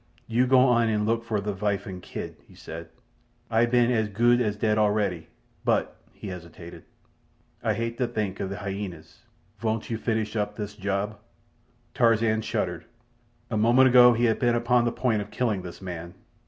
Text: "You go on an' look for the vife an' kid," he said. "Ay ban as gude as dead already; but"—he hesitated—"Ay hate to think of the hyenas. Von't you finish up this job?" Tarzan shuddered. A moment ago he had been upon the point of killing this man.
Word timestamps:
"You 0.25 0.47
go 0.47 0.61
on 0.61 0.89
an' 0.89 1.05
look 1.05 1.23
for 1.23 1.39
the 1.39 1.53
vife 1.53 1.85
an' 1.85 2.01
kid," 2.01 2.37
he 2.47 2.55
said. 2.55 2.89
"Ay 3.51 3.67
ban 3.67 3.91
as 3.91 4.09
gude 4.09 4.41
as 4.41 4.55
dead 4.55 4.79
already; 4.79 5.27
but"—he 5.63 6.27
hesitated—"Ay 6.29 7.73
hate 7.75 7.99
to 7.99 8.07
think 8.07 8.39
of 8.39 8.49
the 8.49 8.57
hyenas. 8.57 9.19
Von't 9.59 9.91
you 9.91 9.99
finish 9.99 10.35
up 10.35 10.55
this 10.55 10.73
job?" 10.73 11.19
Tarzan 11.93 12.41
shuddered. 12.41 12.85
A 13.51 13.57
moment 13.57 13.89
ago 13.89 14.13
he 14.13 14.25
had 14.25 14.39
been 14.39 14.55
upon 14.55 14.85
the 14.85 14.91
point 14.91 15.21
of 15.21 15.29
killing 15.29 15.61
this 15.61 15.83
man. 15.83 16.15